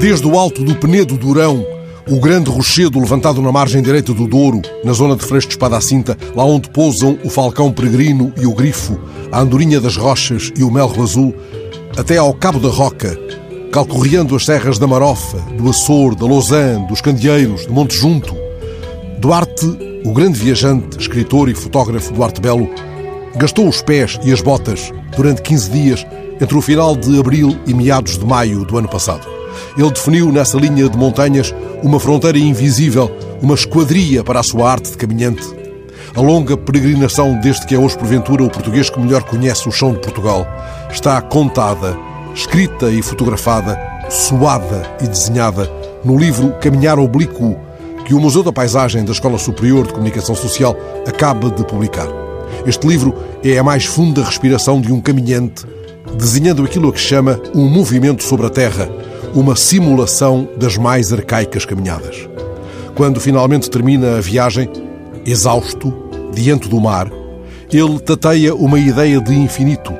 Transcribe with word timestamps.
Desde 0.00 0.26
o 0.26 0.38
alto 0.38 0.64
do 0.64 0.74
Penedo 0.74 1.14
Durão, 1.18 1.62
o 2.08 2.18
grande 2.18 2.48
rochedo 2.48 2.98
levantado 2.98 3.42
na 3.42 3.52
margem 3.52 3.82
direita 3.82 4.14
do 4.14 4.26
Douro, 4.26 4.62
na 4.82 4.94
zona 4.94 5.14
de 5.14 5.22
Freixo 5.22 5.46
de 5.46 5.84
Cinta, 5.84 6.16
lá 6.34 6.42
onde 6.42 6.70
pousam 6.70 7.18
o 7.22 7.28
falcão 7.28 7.70
peregrino 7.70 8.32
e 8.40 8.46
o 8.46 8.54
grifo, 8.54 8.98
a 9.30 9.40
andorinha 9.40 9.78
das 9.78 9.98
rochas 9.98 10.50
e 10.56 10.64
o 10.64 10.70
melro 10.70 11.02
azul, 11.02 11.34
até 11.98 12.16
ao 12.16 12.32
Cabo 12.32 12.58
da 12.58 12.70
Roca, 12.70 13.14
calcorreando 13.70 14.34
as 14.34 14.46
serras 14.46 14.78
da 14.78 14.86
Marofa, 14.86 15.36
do 15.58 15.68
Açor, 15.68 16.14
da 16.14 16.24
Lausanne, 16.24 16.88
dos 16.88 17.02
Candeeiros, 17.02 17.66
de 17.66 17.70
Monte 17.70 17.94
Junto. 17.94 18.34
Duarte, 19.18 19.66
o 20.06 20.14
grande 20.14 20.38
viajante, 20.38 20.98
escritor 20.98 21.50
e 21.50 21.54
fotógrafo 21.54 22.14
Duarte 22.14 22.40
Belo, 22.40 22.70
gastou 23.36 23.68
os 23.68 23.82
pés 23.82 24.18
e 24.24 24.32
as 24.32 24.40
botas 24.40 24.90
durante 25.14 25.42
15 25.42 25.70
dias 25.70 26.06
entre 26.40 26.56
o 26.56 26.62
final 26.62 26.96
de 26.96 27.20
abril 27.20 27.54
e 27.66 27.74
meados 27.74 28.16
de 28.16 28.24
maio 28.24 28.64
do 28.64 28.78
ano 28.78 28.88
passado. 28.88 29.39
Ele 29.76 29.90
definiu 29.90 30.30
nessa 30.32 30.58
linha 30.58 30.88
de 30.88 30.96
montanhas 30.96 31.54
uma 31.82 31.98
fronteira 31.98 32.38
invisível, 32.38 33.10
uma 33.40 33.54
esquadria 33.54 34.22
para 34.22 34.40
a 34.40 34.42
sua 34.42 34.70
arte 34.70 34.90
de 34.90 34.96
caminhante. 34.96 35.46
A 36.14 36.20
longa 36.20 36.56
peregrinação 36.56 37.38
deste 37.40 37.66
que 37.66 37.74
é 37.74 37.78
hoje, 37.78 37.96
porventura, 37.96 38.42
o 38.42 38.50
português 38.50 38.90
que 38.90 38.98
melhor 38.98 39.22
conhece 39.22 39.68
o 39.68 39.72
chão 39.72 39.92
de 39.92 40.00
Portugal 40.00 40.46
está 40.90 41.20
contada, 41.22 41.96
escrita 42.34 42.90
e 42.90 43.00
fotografada, 43.00 43.78
suada 44.08 44.82
e 45.00 45.06
desenhada 45.06 45.70
no 46.04 46.18
livro 46.18 46.52
Caminhar 46.60 46.98
Oblíquo, 46.98 47.56
que 48.04 48.12
o 48.12 48.20
Museu 48.20 48.42
da 48.42 48.52
Paisagem 48.52 49.04
da 49.04 49.12
Escola 49.12 49.38
Superior 49.38 49.86
de 49.86 49.92
Comunicação 49.92 50.34
Social 50.34 50.76
acaba 51.06 51.48
de 51.48 51.64
publicar. 51.64 52.08
Este 52.66 52.86
livro 52.86 53.14
é 53.44 53.56
a 53.56 53.62
mais 53.62 53.84
funda 53.84 54.24
respiração 54.24 54.80
de 54.80 54.92
um 54.92 55.00
caminhante, 55.00 55.64
desenhando 56.16 56.64
aquilo 56.64 56.88
a 56.88 56.92
que 56.92 56.98
chama 56.98 57.40
um 57.54 57.68
movimento 57.68 58.24
sobre 58.24 58.46
a 58.46 58.50
terra, 58.50 58.88
uma 59.34 59.54
simulação 59.56 60.48
das 60.56 60.76
mais 60.76 61.12
arcaicas 61.12 61.64
caminhadas. 61.64 62.28
Quando 62.94 63.20
finalmente 63.20 63.70
termina 63.70 64.18
a 64.18 64.20
viagem, 64.20 64.68
exausto, 65.24 65.92
diante 66.32 66.68
do 66.68 66.80
mar, 66.80 67.10
ele 67.72 67.98
tateia 68.00 68.54
uma 68.54 68.78
ideia 68.78 69.20
de 69.20 69.34
infinito. 69.34 69.94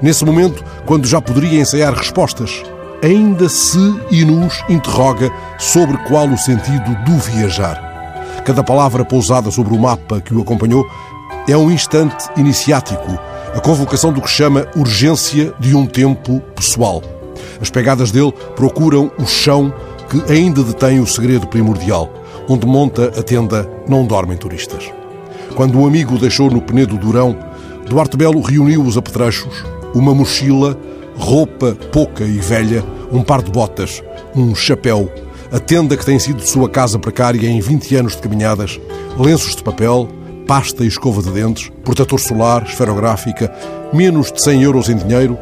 Nesse 0.00 0.24
momento, 0.24 0.64
quando 0.86 1.06
já 1.06 1.20
poderia 1.20 1.60
ensaiar 1.60 1.94
respostas, 1.94 2.62
ainda 3.02 3.48
se 3.48 3.78
e 4.10 4.24
nos 4.24 4.62
interroga 4.68 5.30
sobre 5.58 5.96
qual 6.08 6.28
o 6.28 6.38
sentido 6.38 6.94
do 7.04 7.18
viajar. 7.18 7.90
Cada 8.44 8.62
palavra 8.62 9.04
pousada 9.04 9.50
sobre 9.50 9.74
o 9.74 9.78
mapa 9.78 10.20
que 10.20 10.34
o 10.34 10.40
acompanhou 10.40 10.84
é 11.48 11.56
um 11.56 11.70
instante 11.70 12.28
iniciático, 12.36 13.18
a 13.54 13.60
convocação 13.60 14.12
do 14.12 14.20
que 14.20 14.30
chama 14.30 14.66
urgência 14.74 15.52
de 15.60 15.74
um 15.74 15.86
tempo 15.86 16.40
pessoal. 16.54 17.02
As 17.62 17.70
pegadas 17.70 18.10
dele 18.10 18.34
procuram 18.56 19.12
o 19.16 19.24
chão 19.24 19.72
que 20.10 20.32
ainda 20.32 20.64
detém 20.64 20.98
o 20.98 21.06
segredo 21.06 21.46
primordial. 21.46 22.12
Onde 22.48 22.66
monta 22.66 23.06
a 23.16 23.22
tenda 23.22 23.70
não 23.88 24.04
dormem 24.04 24.36
turistas. 24.36 24.90
Quando 25.54 25.78
um 25.78 25.86
amigo 25.86 26.18
deixou 26.18 26.50
no 26.50 26.60
Penedo 26.60 26.98
Durão, 26.98 27.38
Duarte 27.88 28.16
Belo 28.16 28.40
reuniu 28.40 28.82
os 28.82 28.96
apetrechos, 28.96 29.64
uma 29.94 30.12
mochila, 30.12 30.76
roupa 31.16 31.76
pouca 31.92 32.24
e 32.24 32.38
velha, 32.38 32.84
um 33.12 33.22
par 33.22 33.42
de 33.42 33.50
botas, 33.50 34.02
um 34.34 34.54
chapéu, 34.54 35.08
a 35.52 35.60
tenda 35.60 35.96
que 35.96 36.04
tem 36.04 36.18
sido 36.18 36.42
sua 36.42 36.68
casa 36.68 36.98
precária 36.98 37.46
em 37.46 37.60
20 37.60 37.94
anos 37.96 38.16
de 38.16 38.22
caminhadas, 38.22 38.80
lenços 39.18 39.54
de 39.54 39.62
papel, 39.62 40.08
pasta 40.48 40.82
e 40.82 40.88
escova 40.88 41.22
de 41.22 41.30
dentes, 41.30 41.70
protetor 41.84 42.18
solar, 42.18 42.64
esferográfica, 42.64 43.52
menos 43.92 44.32
de 44.32 44.42
100 44.42 44.62
euros 44.62 44.88
em 44.88 44.96
dinheiro, 44.96 45.38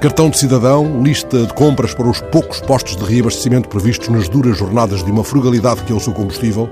cartão 0.00 0.30
de 0.30 0.38
cidadão, 0.38 1.02
lista 1.02 1.44
de 1.44 1.52
compras 1.52 1.92
para 1.92 2.08
os 2.08 2.20
poucos 2.20 2.60
postos 2.60 2.96
de 2.96 3.04
reabastecimento 3.04 3.68
previstos 3.68 4.08
nas 4.08 4.28
duras 4.28 4.56
jornadas 4.56 5.02
de 5.02 5.10
uma 5.10 5.24
frugalidade 5.24 5.82
que 5.82 5.92
é 5.92 5.94
o 5.94 5.98
seu 5.98 6.12
combustível, 6.12 6.70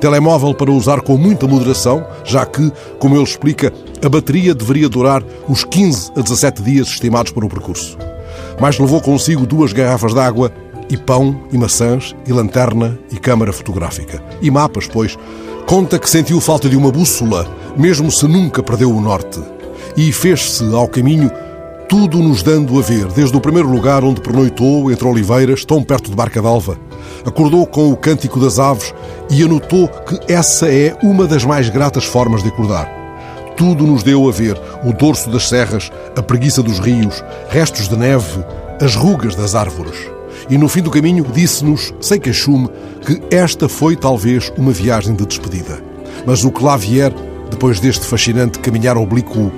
telemóvel 0.00 0.52
para 0.52 0.72
usar 0.72 1.00
com 1.00 1.16
muita 1.16 1.46
moderação, 1.46 2.04
já 2.24 2.44
que, 2.44 2.72
como 2.98 3.14
ele 3.14 3.22
explica, 3.22 3.72
a 4.04 4.08
bateria 4.08 4.54
deveria 4.54 4.88
durar 4.88 5.22
os 5.48 5.62
15 5.62 6.12
a 6.16 6.20
17 6.20 6.62
dias 6.62 6.88
estimados 6.88 7.30
para 7.30 7.46
o 7.46 7.48
percurso. 7.48 7.96
Mais 8.60 8.76
levou 8.78 9.00
consigo 9.00 9.46
duas 9.46 9.72
garrafas 9.72 10.12
de 10.12 10.18
água 10.18 10.50
e 10.90 10.96
pão 10.96 11.42
e 11.52 11.58
maçãs 11.58 12.14
e 12.26 12.32
lanterna 12.32 12.98
e 13.10 13.16
câmara 13.16 13.52
fotográfica. 13.52 14.20
E 14.42 14.50
mapas, 14.50 14.88
pois. 14.88 15.16
Conta 15.66 15.98
que 15.98 16.10
sentiu 16.10 16.40
falta 16.40 16.68
de 16.68 16.76
uma 16.76 16.90
bússola, 16.90 17.48
mesmo 17.76 18.10
se 18.10 18.26
nunca 18.26 18.62
perdeu 18.62 18.94
o 18.94 19.00
norte. 19.00 19.40
E 19.96 20.12
fez-se 20.12 20.64
ao 20.74 20.88
caminho 20.88 21.30
tudo 21.88 22.18
nos 22.18 22.42
dando 22.42 22.78
a 22.78 22.82
ver, 22.82 23.06
desde 23.08 23.36
o 23.36 23.40
primeiro 23.40 23.68
lugar 23.68 24.04
onde 24.04 24.20
pernoitou, 24.20 24.90
entre 24.90 25.06
oliveiras, 25.06 25.64
tão 25.64 25.82
perto 25.82 26.10
de 26.10 26.16
Barca 26.16 26.40
d'Alva. 26.40 26.78
Acordou 27.24 27.66
com 27.66 27.90
o 27.90 27.96
cântico 27.96 28.40
das 28.40 28.58
aves 28.58 28.94
e 29.30 29.42
anotou 29.42 29.88
que 29.88 30.32
essa 30.32 30.72
é 30.72 30.96
uma 31.02 31.26
das 31.26 31.44
mais 31.44 31.68
gratas 31.68 32.04
formas 32.04 32.42
de 32.42 32.48
acordar. 32.48 32.88
Tudo 33.56 33.86
nos 33.86 34.02
deu 34.02 34.28
a 34.28 34.32
ver, 34.32 34.60
o 34.84 34.92
dorso 34.92 35.30
das 35.30 35.48
serras, 35.48 35.90
a 36.16 36.22
preguiça 36.22 36.62
dos 36.62 36.78
rios, 36.78 37.22
restos 37.48 37.88
de 37.88 37.96
neve, 37.96 38.44
as 38.80 38.96
rugas 38.96 39.34
das 39.34 39.54
árvores. 39.54 39.96
E 40.50 40.58
no 40.58 40.68
fim 40.68 40.82
do 40.82 40.90
caminho 40.90 41.24
disse-nos, 41.32 41.94
sem 42.00 42.18
queixume, 42.18 42.68
que 43.06 43.22
esta 43.34 43.68
foi 43.68 43.94
talvez 43.96 44.52
uma 44.58 44.72
viagem 44.72 45.14
de 45.14 45.24
despedida. 45.24 45.82
Mas 46.26 46.44
o 46.44 46.50
que 46.50 46.64
lá 46.64 46.76
vier, 46.76 47.12
depois 47.50 47.78
deste 47.78 48.04
fascinante 48.04 48.58
caminhar 48.58 48.96
oblíquo, 48.96 49.52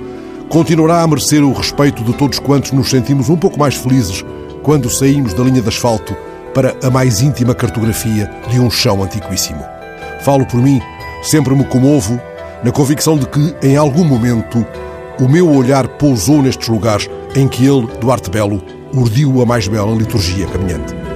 continuará 0.49 1.01
a 1.01 1.07
merecer 1.07 1.43
o 1.43 1.53
respeito 1.53 2.03
de 2.03 2.13
todos 2.13 2.39
quantos 2.39 2.71
nos 2.71 2.89
sentimos 2.89 3.29
um 3.29 3.37
pouco 3.37 3.59
mais 3.59 3.75
felizes 3.75 4.23
quando 4.63 4.89
saímos 4.89 5.33
da 5.33 5.43
linha 5.43 5.61
de 5.61 5.67
asfalto 5.67 6.15
para 6.53 6.75
a 6.83 6.89
mais 6.89 7.21
íntima 7.21 7.53
cartografia 7.53 8.29
de 8.49 8.59
um 8.59 8.69
chão 8.69 9.03
antiquíssimo. 9.03 9.63
Falo 10.21 10.45
por 10.45 10.61
mim, 10.61 10.81
sempre 11.21 11.53
me 11.53 11.65
comovo 11.65 12.19
na 12.63 12.71
convicção 12.71 13.17
de 13.17 13.27
que, 13.27 13.55
em 13.61 13.75
algum 13.75 14.03
momento, 14.03 14.65
o 15.19 15.27
meu 15.27 15.49
olhar 15.49 15.87
pousou 15.87 16.41
nestes 16.41 16.67
lugares 16.67 17.09
em 17.35 17.47
que 17.47 17.65
ele, 17.65 17.87
Duarte 17.99 18.29
Belo, 18.29 18.61
urdiu 18.93 19.41
a 19.41 19.45
mais 19.45 19.67
bela 19.67 19.95
liturgia 19.95 20.47
caminhante. 20.47 21.06